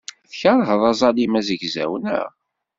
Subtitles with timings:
[0.29, 2.29] Tkeṛhed aẓalim azegzaw, naɣ?